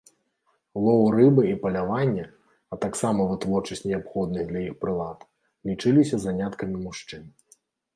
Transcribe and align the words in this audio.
Лоў 0.85 1.03
рыбы 1.17 1.43
і 1.49 1.51
паляванне, 1.65 2.25
а 2.75 2.81
таксама 2.87 3.29
вытворчасць 3.35 3.87
неабходных 3.91 4.43
для 4.51 4.61
іх 4.67 4.73
прылад, 4.83 5.19
лічыліся 5.73 6.25
заняткамі 6.29 6.87
мужчын. 6.93 7.23